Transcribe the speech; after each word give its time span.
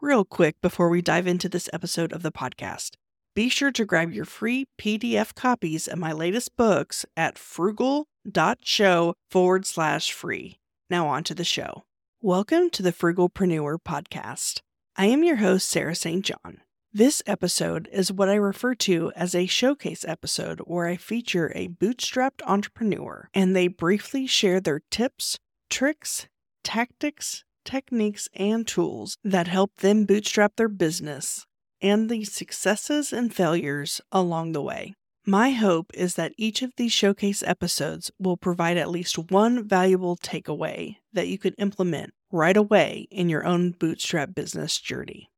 Real 0.00 0.24
quick 0.24 0.60
before 0.60 0.88
we 0.88 1.02
dive 1.02 1.26
into 1.26 1.48
this 1.48 1.68
episode 1.72 2.12
of 2.12 2.22
the 2.22 2.30
podcast, 2.30 2.92
be 3.34 3.48
sure 3.48 3.72
to 3.72 3.84
grab 3.84 4.12
your 4.12 4.24
free 4.24 4.68
PDF 4.80 5.34
copies 5.34 5.88
of 5.88 5.98
my 5.98 6.12
latest 6.12 6.56
books 6.56 7.04
at 7.16 7.36
frugal.show 7.36 9.14
forward 9.28 9.66
slash 9.66 10.12
free. 10.12 10.60
Now, 10.88 11.08
on 11.08 11.24
to 11.24 11.34
the 11.34 11.42
show. 11.42 11.82
Welcome 12.22 12.70
to 12.70 12.82
the 12.84 12.92
Frugalpreneur 12.92 13.78
podcast. 13.84 14.60
I 14.94 15.06
am 15.06 15.24
your 15.24 15.36
host, 15.36 15.68
Sarah 15.68 15.96
St. 15.96 16.24
John. 16.24 16.58
This 16.92 17.20
episode 17.26 17.88
is 17.92 18.12
what 18.12 18.28
I 18.28 18.36
refer 18.36 18.76
to 18.76 19.10
as 19.16 19.34
a 19.34 19.46
showcase 19.46 20.04
episode 20.06 20.60
where 20.60 20.86
I 20.86 20.96
feature 20.96 21.50
a 21.56 21.66
bootstrapped 21.66 22.42
entrepreneur 22.46 23.28
and 23.34 23.56
they 23.56 23.66
briefly 23.66 24.28
share 24.28 24.60
their 24.60 24.82
tips, 24.92 25.40
tricks, 25.68 26.28
tactics, 26.62 27.42
techniques, 27.68 28.28
and 28.34 28.66
tools 28.66 29.18
that 29.22 29.46
help 29.46 29.76
them 29.76 30.06
bootstrap 30.06 30.56
their 30.56 30.68
business 30.68 31.44
and 31.80 32.08
the 32.08 32.24
successes 32.24 33.12
and 33.12 33.34
failures 33.34 34.00
along 34.10 34.52
the 34.52 34.62
way. 34.62 34.94
My 35.26 35.50
hope 35.50 35.90
is 35.92 36.14
that 36.14 36.32
each 36.38 36.62
of 36.62 36.72
these 36.76 36.92
showcase 36.92 37.42
episodes 37.42 38.10
will 38.18 38.38
provide 38.38 38.78
at 38.78 38.88
least 38.88 39.30
one 39.30 39.68
valuable 39.68 40.16
takeaway 40.16 40.96
that 41.12 41.28
you 41.28 41.36
could 41.36 41.54
implement 41.58 42.14
right 42.32 42.56
away 42.56 43.06
in 43.10 43.28
your 43.28 43.44
own 43.44 43.72
bootstrap 43.72 44.34
business 44.34 44.78
journey. 44.78 45.28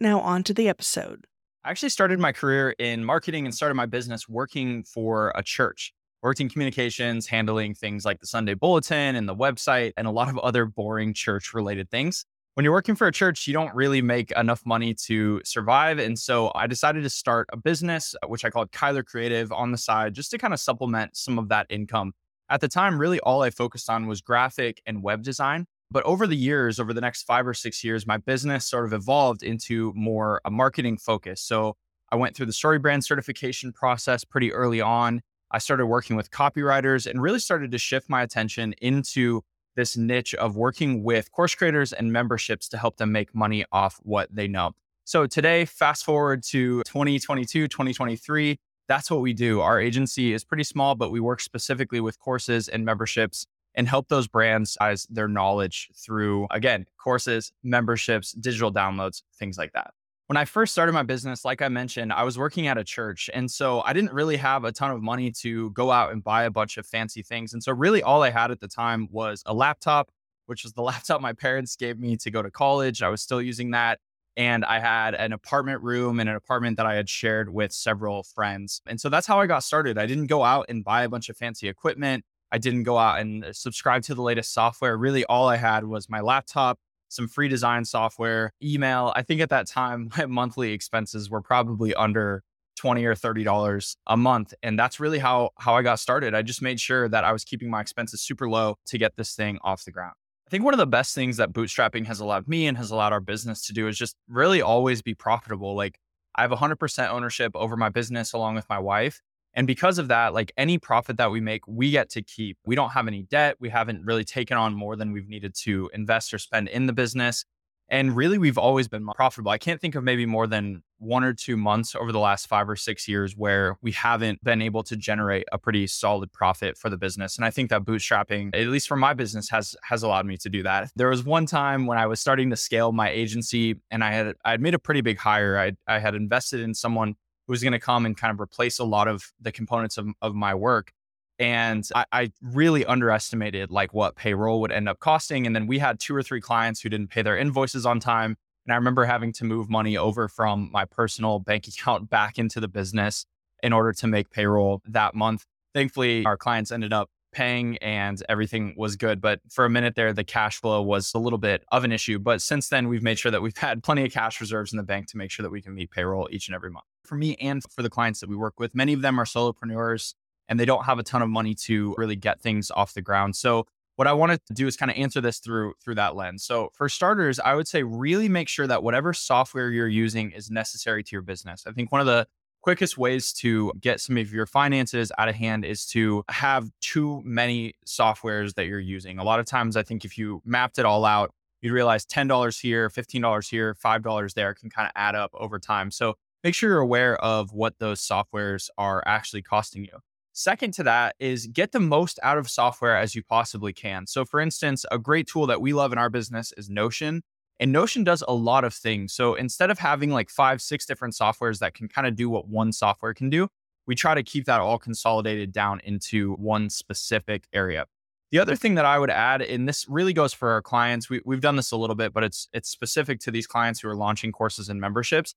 Now, 0.00 0.20
on 0.20 0.42
to 0.44 0.54
the 0.54 0.68
episode. 0.68 1.26
I 1.64 1.70
actually 1.70 1.90
started 1.90 2.18
my 2.18 2.32
career 2.32 2.74
in 2.78 3.04
marketing 3.04 3.44
and 3.44 3.54
started 3.54 3.74
my 3.74 3.86
business 3.86 4.28
working 4.28 4.82
for 4.82 5.32
a 5.36 5.42
church. 5.42 5.92
Worked 6.22 6.40
in 6.40 6.48
communications, 6.48 7.26
handling 7.26 7.74
things 7.74 8.04
like 8.04 8.20
the 8.20 8.26
Sunday 8.26 8.54
bulletin 8.54 9.16
and 9.16 9.28
the 9.28 9.34
website 9.34 9.92
and 9.96 10.06
a 10.06 10.10
lot 10.10 10.28
of 10.28 10.38
other 10.38 10.66
boring 10.66 11.14
church 11.14 11.54
related 11.54 11.90
things 11.90 12.24
when 12.54 12.64
you're 12.64 12.72
working 12.72 12.96
for 12.96 13.06
a 13.06 13.12
church, 13.12 13.46
you 13.46 13.54
don't 13.54 13.74
really 13.74 14.02
make 14.02 14.32
enough 14.32 14.66
money 14.66 14.92
to 14.92 15.40
survive. 15.44 15.98
And 15.98 16.18
so 16.18 16.50
I 16.54 16.66
decided 16.66 17.04
to 17.04 17.10
start 17.10 17.48
a 17.52 17.56
business, 17.56 18.14
uh, 18.22 18.26
which 18.26 18.44
I 18.44 18.50
called 18.50 18.72
Kyler 18.72 19.04
Creative 19.04 19.50
on 19.52 19.72
the 19.72 19.78
side, 19.78 20.14
just 20.14 20.30
to 20.32 20.38
kind 20.38 20.52
of 20.52 20.60
supplement 20.60 21.16
some 21.16 21.38
of 21.38 21.48
that 21.48 21.66
income. 21.70 22.12
At 22.48 22.60
the 22.60 22.68
time, 22.68 22.98
really 22.98 23.20
all 23.20 23.42
I 23.42 23.50
focused 23.50 23.88
on 23.88 24.08
was 24.08 24.20
graphic 24.20 24.82
and 24.84 25.02
web 25.02 25.22
design. 25.22 25.66
But 25.92 26.04
over 26.04 26.26
the 26.26 26.36
years, 26.36 26.78
over 26.78 26.92
the 26.92 27.00
next 27.00 27.22
five 27.22 27.46
or 27.46 27.54
six 27.54 27.82
years, 27.82 28.06
my 28.06 28.16
business 28.16 28.68
sort 28.68 28.84
of 28.84 28.92
evolved 28.92 29.42
into 29.42 29.92
more 29.96 30.40
a 30.44 30.50
marketing 30.50 30.98
focus. 30.98 31.40
So 31.40 31.76
I 32.12 32.16
went 32.16 32.36
through 32.36 32.46
the 32.46 32.52
StoryBrand 32.52 33.04
certification 33.04 33.72
process 33.72 34.24
pretty 34.24 34.52
early 34.52 34.80
on. 34.80 35.22
I 35.50 35.58
started 35.58 35.86
working 35.86 36.16
with 36.16 36.30
copywriters 36.30 37.06
and 37.06 37.20
really 37.20 37.38
started 37.38 37.70
to 37.72 37.78
shift 37.78 38.08
my 38.08 38.22
attention 38.22 38.74
into 38.80 39.42
this 39.76 39.96
niche 39.96 40.34
of 40.34 40.56
working 40.56 41.02
with 41.02 41.32
course 41.32 41.54
creators 41.54 41.92
and 41.92 42.12
memberships 42.12 42.68
to 42.68 42.78
help 42.78 42.96
them 42.96 43.12
make 43.12 43.34
money 43.34 43.64
off 43.72 43.98
what 44.02 44.28
they 44.34 44.48
know. 44.48 44.72
So 45.04 45.26
today, 45.26 45.64
fast 45.64 46.04
forward 46.04 46.42
to 46.44 46.82
2022, 46.84 47.68
2023, 47.68 48.58
that's 48.88 49.10
what 49.10 49.20
we 49.20 49.32
do. 49.32 49.60
Our 49.60 49.80
agency 49.80 50.32
is 50.32 50.44
pretty 50.44 50.64
small, 50.64 50.94
but 50.94 51.10
we 51.10 51.20
work 51.20 51.40
specifically 51.40 52.00
with 52.00 52.18
courses 52.18 52.68
and 52.68 52.84
memberships 52.84 53.46
and 53.74 53.88
help 53.88 54.08
those 54.08 54.28
brands 54.28 54.72
size 54.72 55.06
their 55.10 55.28
knowledge 55.28 55.90
through, 55.96 56.48
again, 56.50 56.86
courses, 56.98 57.52
memberships, 57.62 58.32
digital 58.32 58.72
downloads, 58.72 59.22
things 59.38 59.56
like 59.56 59.72
that 59.72 59.94
when 60.30 60.36
I 60.36 60.44
first 60.44 60.70
started 60.70 60.92
my 60.92 61.02
business, 61.02 61.44
like 61.44 61.60
I 61.60 61.68
mentioned, 61.68 62.12
I 62.12 62.22
was 62.22 62.38
working 62.38 62.68
at 62.68 62.78
a 62.78 62.84
church. 62.84 63.28
And 63.34 63.50
so 63.50 63.80
I 63.80 63.92
didn't 63.92 64.12
really 64.12 64.36
have 64.36 64.62
a 64.62 64.70
ton 64.70 64.92
of 64.92 65.02
money 65.02 65.32
to 65.40 65.70
go 65.70 65.90
out 65.90 66.12
and 66.12 66.22
buy 66.22 66.44
a 66.44 66.50
bunch 66.52 66.76
of 66.78 66.86
fancy 66.86 67.20
things. 67.20 67.52
And 67.52 67.60
so, 67.60 67.72
really, 67.72 68.00
all 68.00 68.22
I 68.22 68.30
had 68.30 68.52
at 68.52 68.60
the 68.60 68.68
time 68.68 69.08
was 69.10 69.42
a 69.44 69.52
laptop, 69.52 70.12
which 70.46 70.62
was 70.62 70.72
the 70.72 70.82
laptop 70.90 71.20
my 71.20 71.32
parents 71.32 71.74
gave 71.74 71.98
me 71.98 72.16
to 72.18 72.30
go 72.30 72.42
to 72.42 72.50
college. 72.52 73.02
I 73.02 73.08
was 73.08 73.20
still 73.20 73.42
using 73.42 73.72
that. 73.72 73.98
And 74.36 74.64
I 74.64 74.78
had 74.78 75.16
an 75.16 75.32
apartment 75.32 75.82
room 75.82 76.20
and 76.20 76.30
an 76.30 76.36
apartment 76.36 76.76
that 76.76 76.86
I 76.86 76.94
had 76.94 77.08
shared 77.08 77.52
with 77.52 77.72
several 77.72 78.22
friends. 78.22 78.82
And 78.86 79.00
so 79.00 79.08
that's 79.08 79.26
how 79.26 79.40
I 79.40 79.48
got 79.48 79.64
started. 79.64 79.98
I 79.98 80.06
didn't 80.06 80.28
go 80.28 80.44
out 80.44 80.66
and 80.68 80.84
buy 80.84 81.02
a 81.02 81.08
bunch 81.08 81.28
of 81.28 81.36
fancy 81.36 81.66
equipment. 81.66 82.24
I 82.52 82.58
didn't 82.58 82.84
go 82.84 82.98
out 82.98 83.18
and 83.18 83.46
uh, 83.46 83.52
subscribe 83.52 84.04
to 84.04 84.14
the 84.14 84.22
latest 84.22 84.54
software. 84.54 84.96
Really, 84.96 85.24
all 85.24 85.48
I 85.48 85.56
had 85.56 85.82
was 85.86 86.08
my 86.08 86.20
laptop 86.20 86.78
some 87.10 87.28
free 87.28 87.48
design 87.48 87.84
software, 87.84 88.52
email. 88.62 89.12
I 89.14 89.22
think 89.22 89.40
at 89.42 89.50
that 89.50 89.66
time, 89.66 90.10
my 90.16 90.26
monthly 90.26 90.72
expenses 90.72 91.28
were 91.28 91.42
probably 91.42 91.94
under 91.94 92.42
20 92.76 93.04
or 93.04 93.14
30 93.14 93.44
dollars 93.44 93.96
a 94.06 94.16
month 94.16 94.54
and 94.62 94.78
that's 94.78 94.98
really 94.98 95.18
how 95.18 95.50
how 95.58 95.74
I 95.74 95.82
got 95.82 95.98
started. 95.98 96.34
I 96.34 96.40
just 96.40 96.62
made 96.62 96.80
sure 96.80 97.10
that 97.10 97.24
I 97.24 97.32
was 97.32 97.44
keeping 97.44 97.68
my 97.68 97.80
expenses 97.82 98.22
super 98.22 98.48
low 98.48 98.76
to 98.86 98.96
get 98.96 99.16
this 99.16 99.34
thing 99.34 99.58
off 99.62 99.84
the 99.84 99.90
ground. 99.90 100.14
I 100.46 100.50
think 100.50 100.64
one 100.64 100.72
of 100.72 100.78
the 100.78 100.86
best 100.86 101.14
things 101.14 101.36
that 101.36 101.52
bootstrapping 101.52 102.06
has 102.06 102.20
allowed 102.20 102.48
me 102.48 102.66
and 102.66 102.78
has 102.78 102.90
allowed 102.90 103.12
our 103.12 103.20
business 103.20 103.66
to 103.66 103.74
do 103.74 103.86
is 103.86 103.98
just 103.98 104.16
really 104.28 104.62
always 104.62 105.02
be 105.02 105.14
profitable. 105.14 105.74
Like 105.74 105.98
I 106.34 106.42
have 106.42 106.50
100% 106.50 107.10
ownership 107.10 107.52
over 107.54 107.76
my 107.76 107.90
business 107.90 108.32
along 108.32 108.54
with 108.54 108.68
my 108.70 108.78
wife 108.78 109.20
and 109.60 109.66
because 109.66 109.98
of 109.98 110.08
that, 110.08 110.32
like 110.32 110.52
any 110.56 110.78
profit 110.78 111.18
that 111.18 111.30
we 111.30 111.38
make, 111.38 111.68
we 111.68 111.90
get 111.90 112.08
to 112.12 112.22
keep. 112.22 112.56
We 112.64 112.74
don't 112.74 112.92
have 112.92 113.06
any 113.06 113.24
debt. 113.24 113.56
We 113.60 113.68
haven't 113.68 114.06
really 114.06 114.24
taken 114.24 114.56
on 114.56 114.72
more 114.72 114.96
than 114.96 115.12
we've 115.12 115.28
needed 115.28 115.54
to 115.64 115.90
invest 115.92 116.32
or 116.32 116.38
spend 116.38 116.68
in 116.68 116.86
the 116.86 116.94
business. 116.94 117.44
And 117.90 118.16
really, 118.16 118.38
we've 118.38 118.56
always 118.56 118.88
been 118.88 119.06
profitable. 119.06 119.50
I 119.50 119.58
can't 119.58 119.78
think 119.78 119.96
of 119.96 120.02
maybe 120.02 120.24
more 120.24 120.46
than 120.46 120.82
one 120.96 121.24
or 121.24 121.34
two 121.34 121.58
months 121.58 121.94
over 121.94 122.10
the 122.10 122.18
last 122.18 122.46
five 122.46 122.70
or 122.70 122.76
six 122.76 123.06
years 123.06 123.36
where 123.36 123.76
we 123.82 123.92
haven't 123.92 124.42
been 124.42 124.62
able 124.62 124.82
to 124.84 124.96
generate 124.96 125.44
a 125.52 125.58
pretty 125.58 125.86
solid 125.86 126.32
profit 126.32 126.78
for 126.78 126.88
the 126.88 126.96
business. 126.96 127.36
And 127.36 127.44
I 127.44 127.50
think 127.50 127.68
that 127.68 127.82
bootstrapping, 127.82 128.56
at 128.58 128.66
least 128.68 128.88
for 128.88 128.96
my 128.96 129.12
business, 129.12 129.50
has 129.50 129.76
has 129.82 130.02
allowed 130.02 130.24
me 130.24 130.38
to 130.38 130.48
do 130.48 130.62
that. 130.62 130.90
There 130.96 131.10
was 131.10 131.22
one 131.22 131.44
time 131.44 131.84
when 131.84 131.98
I 131.98 132.06
was 132.06 132.18
starting 132.18 132.48
to 132.48 132.56
scale 132.56 132.92
my 132.92 133.10
agency 133.10 133.74
and 133.90 134.02
I 134.02 134.12
had 134.12 134.36
I 134.42 134.52
had 134.52 134.62
made 134.62 134.72
a 134.72 134.78
pretty 134.78 135.02
big 135.02 135.18
hire. 135.18 135.58
I 135.58 135.72
I 135.86 135.98
had 135.98 136.14
invested 136.14 136.60
in 136.60 136.72
someone 136.72 137.16
who's 137.50 137.64
going 137.64 137.72
to 137.72 137.80
come 137.80 138.06
and 138.06 138.16
kind 138.16 138.32
of 138.32 138.40
replace 138.40 138.78
a 138.78 138.84
lot 138.84 139.08
of 139.08 139.32
the 139.40 139.50
components 139.50 139.98
of, 139.98 140.06
of 140.22 140.36
my 140.36 140.54
work. 140.54 140.92
And 141.36 141.84
I, 141.96 142.04
I, 142.12 142.32
really 142.40 142.84
underestimated 142.84 143.72
like 143.72 143.92
what 143.92 144.14
payroll 144.14 144.60
would 144.60 144.70
end 144.70 144.88
up 144.88 145.00
costing. 145.00 145.48
And 145.48 145.56
then 145.56 145.66
we 145.66 145.80
had 145.80 145.98
two 145.98 146.14
or 146.14 146.22
three 146.22 146.40
clients 146.40 146.80
who 146.80 146.88
didn't 146.88 147.08
pay 147.08 147.22
their 147.22 147.36
invoices 147.36 147.84
on 147.84 147.98
time. 147.98 148.36
And 148.66 148.72
I 148.72 148.76
remember 148.76 149.04
having 149.04 149.32
to 149.32 149.44
move 149.44 149.68
money 149.68 149.96
over 149.96 150.28
from 150.28 150.70
my 150.70 150.84
personal 150.84 151.40
bank 151.40 151.66
account 151.68 152.08
back 152.08 152.38
into 152.38 152.60
the 152.60 152.68
business 152.68 153.26
in 153.64 153.72
order 153.72 153.92
to 153.94 154.06
make 154.06 154.30
payroll 154.30 154.80
that 154.86 155.16
month. 155.16 155.44
Thankfully, 155.74 156.24
our 156.26 156.36
clients 156.36 156.70
ended 156.70 156.92
up 156.92 157.10
paying 157.32 157.76
and 157.78 158.22
everything 158.28 158.74
was 158.76 158.96
good. 158.96 159.20
But 159.20 159.40
for 159.48 159.64
a 159.64 159.70
minute 159.70 159.94
there, 159.94 160.12
the 160.12 160.24
cash 160.24 160.60
flow 160.60 160.82
was 160.82 161.12
a 161.14 161.18
little 161.18 161.38
bit 161.38 161.64
of 161.72 161.84
an 161.84 161.92
issue. 161.92 162.18
But 162.18 162.42
since 162.42 162.68
then, 162.68 162.88
we've 162.88 163.02
made 163.02 163.18
sure 163.18 163.30
that 163.30 163.42
we've 163.42 163.56
had 163.56 163.82
plenty 163.82 164.04
of 164.04 164.12
cash 164.12 164.40
reserves 164.40 164.72
in 164.72 164.76
the 164.76 164.82
bank 164.82 165.08
to 165.08 165.16
make 165.16 165.30
sure 165.30 165.42
that 165.42 165.50
we 165.50 165.62
can 165.62 165.74
meet 165.74 165.90
payroll 165.90 166.28
each 166.30 166.48
and 166.48 166.54
every 166.54 166.70
month 166.70 166.86
for 167.04 167.16
me 167.16 167.36
and 167.40 167.62
for 167.70 167.82
the 167.82 167.90
clients 167.90 168.20
that 168.20 168.28
we 168.28 168.36
work 168.36 168.58
with. 168.58 168.74
Many 168.74 168.92
of 168.92 169.02
them 169.02 169.18
are 169.18 169.24
solopreneurs 169.24 170.14
and 170.48 170.58
they 170.58 170.64
don't 170.64 170.84
have 170.84 170.98
a 170.98 171.02
ton 171.02 171.22
of 171.22 171.28
money 171.28 171.54
to 171.54 171.94
really 171.96 172.16
get 172.16 172.40
things 172.40 172.70
off 172.70 172.94
the 172.94 173.02
ground. 173.02 173.36
So 173.36 173.66
what 173.96 174.06
I 174.06 174.12
wanted 174.12 174.40
to 174.46 174.54
do 174.54 174.66
is 174.66 174.76
kind 174.76 174.90
of 174.90 174.96
answer 174.96 175.20
this 175.20 175.38
through 175.40 175.74
through 175.82 175.96
that 175.96 176.16
lens. 176.16 176.42
So 176.42 176.70
for 176.72 176.88
starters, 176.88 177.38
I 177.38 177.54
would 177.54 177.68
say 177.68 177.82
really 177.82 178.28
make 178.28 178.48
sure 178.48 178.66
that 178.66 178.82
whatever 178.82 179.12
software 179.12 179.70
you're 179.70 179.88
using 179.88 180.30
is 180.30 180.50
necessary 180.50 181.04
to 181.04 181.10
your 181.12 181.22
business. 181.22 181.64
I 181.66 181.72
think 181.72 181.92
one 181.92 182.00
of 182.00 182.06
the 182.06 182.26
quickest 182.62 182.98
ways 182.98 183.32
to 183.32 183.72
get 183.80 184.00
some 184.00 184.16
of 184.16 184.32
your 184.32 184.46
finances 184.46 185.10
out 185.18 185.28
of 185.28 185.34
hand 185.34 185.64
is 185.64 185.86
to 185.86 186.24
have 186.28 186.70
too 186.80 187.22
many 187.24 187.74
softwares 187.86 188.54
that 188.54 188.66
you're 188.66 188.78
using. 188.78 189.18
A 189.18 189.24
lot 189.24 189.40
of 189.40 189.46
times 189.46 189.76
I 189.76 189.82
think 189.82 190.04
if 190.04 190.18
you 190.18 190.42
mapped 190.44 190.78
it 190.78 190.84
all 190.84 191.04
out, 191.04 191.32
you'd 191.62 191.72
realize 191.72 192.04
$10 192.06 192.60
here, 192.60 192.88
$15 192.88 193.50
here, 193.50 193.74
$5 193.74 194.34
there 194.34 194.54
can 194.54 194.70
kind 194.70 194.86
of 194.86 194.92
add 194.94 195.14
up 195.14 195.30
over 195.34 195.58
time. 195.58 195.90
So 195.90 196.14
make 196.44 196.54
sure 196.54 196.70
you're 196.70 196.80
aware 196.80 197.16
of 197.22 197.52
what 197.52 197.78
those 197.78 198.00
softwares 198.00 198.68
are 198.78 199.02
actually 199.06 199.42
costing 199.42 199.84
you. 199.84 199.98
Second 200.32 200.72
to 200.74 200.84
that 200.84 201.16
is 201.18 201.48
get 201.48 201.72
the 201.72 201.80
most 201.80 202.18
out 202.22 202.38
of 202.38 202.48
software 202.48 202.96
as 202.96 203.14
you 203.14 203.22
possibly 203.22 203.72
can. 203.72 204.06
So, 204.06 204.24
for 204.24 204.40
instance, 204.40 204.86
a 204.90 204.98
great 204.98 205.26
tool 205.26 205.46
that 205.48 205.60
we 205.60 205.72
love 205.72 205.92
in 205.92 205.98
our 205.98 206.08
business 206.08 206.52
is 206.56 206.70
Notion. 206.70 207.22
And 207.60 207.72
Notion 207.72 208.04
does 208.04 208.24
a 208.26 208.32
lot 208.32 208.64
of 208.64 208.72
things. 208.72 209.12
So, 209.12 209.34
instead 209.34 209.70
of 209.70 209.78
having 209.78 210.10
like 210.10 210.30
five, 210.30 210.62
six 210.62 210.86
different 210.86 211.14
softwares 211.14 211.58
that 211.58 211.74
can 211.74 211.88
kind 211.88 212.06
of 212.06 212.16
do 212.16 212.30
what 212.30 212.48
one 212.48 212.72
software 212.72 213.12
can 213.12 213.28
do, 213.28 213.48
we 213.86 213.94
try 213.94 214.14
to 214.14 214.22
keep 214.22 214.46
that 214.46 214.60
all 214.60 214.78
consolidated 214.78 215.52
down 215.52 215.80
into 215.84 216.34
one 216.34 216.70
specific 216.70 217.44
area. 217.52 217.84
The 218.30 218.38
other 218.38 218.56
thing 218.56 218.76
that 218.76 218.84
I 218.86 218.98
would 218.98 219.10
add, 219.10 219.42
and 219.42 219.68
this 219.68 219.86
really 219.88 220.12
goes 220.12 220.32
for 220.32 220.50
our 220.52 220.62
clients, 220.62 221.10
we, 221.10 221.20
we've 221.24 221.40
done 221.40 221.56
this 221.56 221.72
a 221.72 221.76
little 221.76 221.96
bit, 221.96 222.14
but 222.14 222.24
it's 222.24 222.48
it's 222.54 222.70
specific 222.70 223.20
to 223.20 223.30
these 223.30 223.46
clients 223.46 223.80
who 223.80 223.88
are 223.88 223.96
launching 223.96 224.32
courses 224.32 224.70
and 224.70 224.80
memberships, 224.80 225.34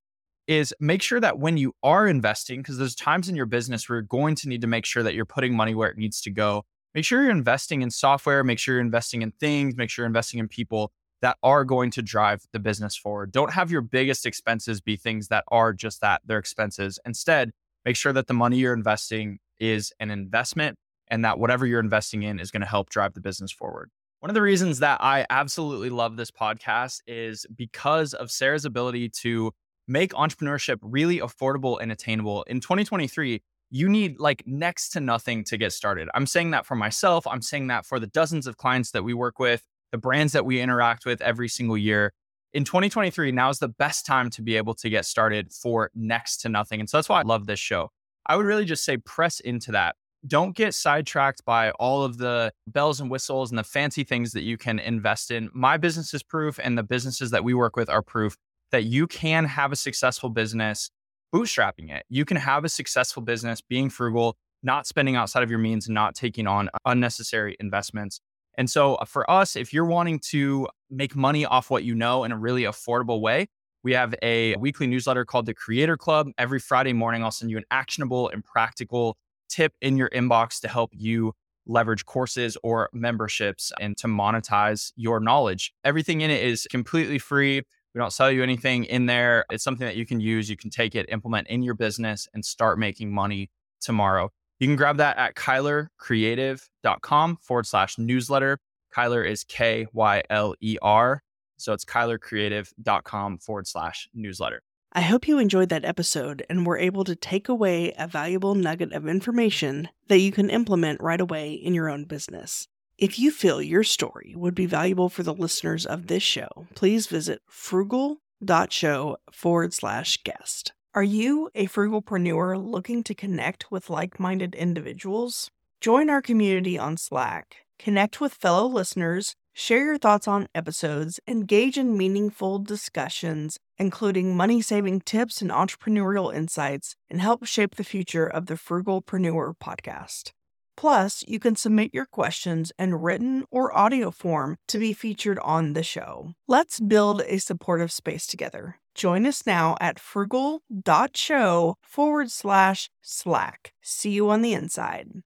is 0.48 0.74
make 0.80 1.02
sure 1.02 1.20
that 1.20 1.40
when 1.40 1.58
you 1.58 1.74
are 1.84 2.08
investing, 2.08 2.62
because 2.62 2.78
there's 2.78 2.96
times 2.96 3.28
in 3.28 3.36
your 3.36 3.46
business 3.48 3.90
where 3.90 3.98
you're 3.98 4.04
going 4.04 4.36
to 4.36 4.48
need 4.48 4.62
to 4.62 4.68
make 4.68 4.86
sure 4.86 5.04
that 5.04 5.14
you're 5.14 5.26
putting 5.26 5.56
money 5.56 5.76
where 5.76 5.90
it 5.90 5.98
needs 5.98 6.22
to 6.22 6.32
go. 6.32 6.64
Make 6.96 7.04
sure 7.04 7.22
you're 7.22 7.32
investing 7.32 7.82
in 7.82 7.90
software, 7.90 8.44
make 8.46 8.60
sure 8.60 8.76
you're 8.76 8.82
investing 8.82 9.24
in 9.24 9.32
things, 9.32 9.76
make 9.76 9.90
sure 9.90 10.04
you're 10.04 10.08
investing 10.08 10.40
in 10.40 10.48
people 10.48 10.94
that 11.24 11.38
are 11.42 11.64
going 11.64 11.90
to 11.90 12.02
drive 12.02 12.44
the 12.52 12.60
business 12.60 12.98
forward. 12.98 13.32
Don't 13.32 13.54
have 13.54 13.72
your 13.72 13.80
biggest 13.80 14.26
expenses 14.26 14.82
be 14.82 14.98
things 14.98 15.30
that 15.30 15.46
are 15.48 15.72
just 15.72 16.02
that, 16.02 16.22
they're 16.26 16.38
expenses. 16.38 17.00
Instead, 17.06 17.52
make 17.86 17.96
sure 17.96 18.12
that 18.12 18.28
the 18.28 18.34
money 18.34 18.58
you're 18.58 18.74
investing 18.74 19.40
is 19.58 19.94
an 20.02 20.12
investment 20.12 20.76
and 21.08 21.24
that 21.24 21.40
whatever 21.40 21.66
you're 21.66 21.80
investing 21.80 22.24
in 22.24 22.42
is 22.42 22.52
going 22.52 22.60
to 22.60 22.68
help 22.68 22.90
drive 22.90 23.14
the 23.14 23.22
business 23.22 23.54
forward. 23.54 23.90
One 24.20 24.30
of 24.30 24.34
the 24.34 24.42
reasons 24.42 24.80
that 24.80 25.02
I 25.02 25.26
absolutely 25.30 25.90
love 25.90 26.18
this 26.18 26.30
podcast 26.30 27.00
is 27.08 27.46
because 27.56 28.14
of 28.14 28.30
Sarah's 28.30 28.66
ability 28.66 29.08
to 29.22 29.54
make 29.88 30.12
entrepreneurship 30.12 30.80
really 30.82 31.20
affordable 31.20 31.80
and 31.82 31.90
attainable. 31.90 32.44
In 32.44 32.60
2023, 32.60 33.42
you 33.70 33.88
need 33.88 34.20
like 34.20 34.44
next 34.46 34.90
to 34.90 35.00
nothing 35.00 35.46
to 35.46 35.56
get 35.56 35.72
started. 35.72 36.10
I'm 36.14 36.28
saying 36.28 36.52
that 36.52 36.66
for 36.66 36.76
myself. 36.76 37.26
I'm 37.26 37.42
saying 37.42 37.68
that 37.68 37.86
for 37.86 37.98
the 37.98 38.08
dozens 38.08 38.46
of 38.46 38.58
clients 38.58 38.92
that 38.92 39.04
we 39.06 39.14
work 39.14 39.40
with, 39.40 39.64
the 39.94 39.98
brands 39.98 40.34
that 40.34 40.46
we 40.46 40.60
interact 40.60 41.06
with 41.06 41.22
every 41.22 41.48
single 41.48 41.78
year. 41.78 42.12
In 42.52 42.66
2023, 42.66 43.32
now 43.32 43.50
is 43.50 43.60
the 43.60 43.70
best 43.70 44.06
time 44.06 44.30
to 44.32 44.42
be 44.42 44.58
able 44.58 44.74
to 44.76 44.90
get 44.90 45.06
started 45.06 45.54
for 45.54 45.90
next 45.96 46.38
to 46.42 46.50
nothing. 46.50 46.82
And 46.82 46.90
so 46.90 46.98
that's 46.98 47.08
why 47.08 47.22
I 47.22 47.24
love 47.24 47.46
this 47.46 47.60
show. 47.60 47.90
I 48.26 48.36
would 48.36 48.46
really 48.46 48.66
just 48.66 48.84
say 48.84 48.98
press 48.98 49.40
into 49.40 49.72
that 49.72 49.96
don't 50.26 50.56
get 50.56 50.74
sidetracked 50.74 51.44
by 51.46 51.72
all 51.72 52.04
of 52.04 52.18
the 52.18 52.52
bells 52.68 53.02
and 53.02 53.12
whistles 53.12 53.52
and 53.52 53.60
the 53.60 53.64
fancy 53.64 54.04
things 54.04 54.32
that 54.32 54.44
you 54.44 54.58
can 54.58 54.80
invest 54.80 55.32
in. 55.32 55.50
My 55.54 55.78
business 55.78 56.14
is 56.14 56.24
proof, 56.24 56.60
and 56.64 56.78
the 56.78 56.84
businesses 56.84 57.32
that 57.32 57.44
we 57.44 57.54
work 57.54 57.76
with 57.76 57.90
are 57.90 58.02
proof 58.02 58.38
that 58.72 58.86
you 58.86 59.06
can 59.06 59.46
have 59.46 59.72
a 59.72 59.76
successful 59.76 60.30
business 60.30 60.90
bootstrapping 61.34 61.92
it. 61.92 62.06
You 62.10 62.26
can 62.26 62.38
have 62.38 62.64
a 62.64 62.70
successful 62.70 63.22
business 63.22 63.60
being 63.62 63.90
frugal, 63.90 64.36
not 64.62 64.88
spending 64.88 65.16
outside 65.16 65.44
of 65.44 65.50
your 65.50 65.60
means, 65.60 65.90
not 65.90 66.16
taking 66.16 66.48
on 66.48 66.70
unnecessary 66.86 67.58
investments. 67.60 68.22
And 68.56 68.70
so, 68.70 68.96
uh, 68.96 69.06
for 69.06 69.30
us, 69.30 69.56
if 69.56 69.74
you're 69.74 69.86
wanting 69.86 70.20
to 70.32 70.68
make 70.90 71.16
money 71.16 71.46
off 71.46 71.70
what 71.70 71.84
you 71.84 71.96
know 71.96 72.24
in 72.24 72.32
a 72.32 72.38
really 72.38 72.64
affordable 72.64 73.20
way, 73.20 73.48
we 73.84 73.94
have 73.94 74.16
a 74.22 74.56
weekly 74.58 74.88
newsletter 74.88 75.26
called 75.26 75.46
the 75.46 75.54
Creator 75.54 75.98
Club. 75.98 76.30
Every 76.38 76.60
Friday 76.60 76.94
morning, 76.94 77.24
I'll 77.24 77.32
send 77.32 77.52
you 77.52 77.58
an 77.58 77.66
actionable 77.72 78.30
and 78.30 78.44
practical 78.44 79.18
tip 79.50 79.74
in 79.82 79.98
your 79.98 80.10
inbox 80.10 80.60
to 80.62 80.68
help 80.68 80.92
you 80.94 81.34
leverage 81.66 82.06
courses 82.06 82.58
or 82.64 82.90
memberships 82.94 83.72
and 83.80 83.98
to 83.98 84.08
monetize 84.08 84.92
your 84.96 85.20
knowledge. 85.20 85.74
Everything 85.84 86.22
in 86.22 86.30
it 86.30 86.44
is 86.44 86.68
completely 86.70 87.20
free. 87.20 87.62
We 87.94 88.00
don't 88.00 88.12
sell 88.12 88.32
you 88.32 88.42
anything 88.42 88.86
in 88.86 89.06
there. 89.06 89.46
It's 89.52 89.64
something 89.64 89.86
that 89.86 89.96
you 89.96 90.06
can 90.06 90.20
use. 90.20 90.50
You 90.50 90.58
can 90.58 90.70
take 90.70 90.96
it, 90.96 91.06
implement 91.10 91.48
in 91.48 91.62
your 91.62 91.76
business, 91.76 92.28
and 92.34 92.44
start 92.44 92.80
making 92.80 93.14
money 93.14 93.50
tomorrow. 93.82 94.32
You 94.64 94.70
can 94.70 94.78
grab 94.78 94.96
that 94.96 95.18
at 95.18 95.36
kylercreative.com 95.36 97.38
forward 97.42 97.66
slash 97.66 97.98
newsletter. 97.98 98.60
Kyler 98.96 99.30
is 99.30 99.44
K 99.44 99.88
Y 99.92 100.24
L 100.30 100.56
E 100.62 100.78
R. 100.82 101.22
So 101.58 101.74
it's 101.74 101.84
kylercreative.com 101.84 103.40
forward 103.40 103.68
slash 103.68 104.08
newsletter. 104.14 104.62
I 104.94 105.02
hope 105.02 105.28
you 105.28 105.38
enjoyed 105.38 105.68
that 105.68 105.84
episode 105.84 106.46
and 106.50 106.66
were 106.66 106.78
able 106.78 107.04
to 107.04 107.14
take 107.14 107.50
away 107.50 107.92
a 107.98 108.08
valuable 108.08 108.56
nugget 108.56 108.94
of 108.94 109.06
information 109.06 109.90
that 110.08 110.20
you 110.20 110.32
can 110.32 110.50
implement 110.50 111.02
right 111.02 111.20
away 111.20 111.52
in 111.52 111.74
your 111.74 111.90
own 111.90 112.06
business. 112.06 112.70
If 112.98 113.20
you 113.20 113.32
feel 113.32 113.62
your 113.62 113.84
story 113.84 114.34
would 114.34 114.56
be 114.56 114.66
valuable 114.66 115.10
for 115.10 115.24
the 115.24 115.34
listeners 115.34 115.86
of 115.86 116.08
this 116.08 116.24
show, 116.24 116.68
please 116.74 117.08
visit 117.08 117.42
frugal.show 117.50 119.18
forward 119.30 119.74
slash 119.74 120.24
guest. 120.24 120.72
Are 120.96 121.04
you 121.04 121.50
a 121.56 121.68
frugalpreneur 121.68 122.64
looking 122.64 123.04
to 123.04 123.16
connect 123.16 123.72
with 123.72 123.90
like 123.90 124.20
minded 124.20 124.54
individuals? 124.56 125.50
Join 125.82 126.10
our 126.10 126.22
community 126.22 126.78
on 126.78 126.98
Slack, 126.98 127.66
connect 127.80 128.22
with 128.22 128.34
fellow 128.34 128.68
listeners 128.68 129.36
Share 129.56 129.86
your 129.86 129.98
thoughts 130.00 130.28
on 130.28 130.48
episodes, 130.56 131.20
engage 131.28 131.78
in 131.78 131.96
meaningful 131.96 132.58
discussions, 132.58 133.60
including 133.78 134.36
money 134.36 134.64
saving 134.64 135.02
tips 135.02 135.44
and 135.44 135.52
entrepreneurial 135.52 136.34
insights, 136.34 136.96
and 137.08 137.22
help 137.22 137.46
shape 137.46 137.76
the 137.76 137.84
future 137.84 138.26
of 138.26 138.48
the 138.48 138.56
Frugalpreneur 138.56 139.54
podcast. 139.64 140.32
Plus, 140.76 141.24
you 141.28 141.38
can 141.38 141.56
submit 141.56 141.94
your 141.94 142.08
questions 142.08 142.72
in 142.80 142.96
written 142.96 143.44
or 143.52 143.78
audio 143.78 144.10
form 144.10 144.58
to 144.68 144.80
be 144.80 144.92
featured 144.92 145.38
on 145.44 145.74
the 145.74 145.84
show. 145.84 146.34
Let's 146.48 146.80
build 146.80 147.22
a 147.22 147.38
supportive 147.38 147.92
space 147.92 148.26
together. 148.26 148.80
Join 148.96 149.26
us 149.26 149.46
now 149.46 149.76
at 149.80 150.00
frugal.show 150.00 151.78
forward 151.82 152.32
slash 152.32 152.90
slack. 153.02 153.74
See 153.82 154.12
you 154.12 154.30
on 154.30 154.42
the 154.42 154.54
inside. 154.54 155.22